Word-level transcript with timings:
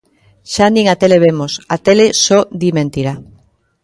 Xa 0.53 0.67
nin 0.75 0.85
a 0.93 0.95
tele 1.01 1.17
vemos, 1.25 1.51
a 1.75 1.77
tele 1.85 2.07
só 2.25 2.39
di 2.59 2.69
mentira. 2.77 3.13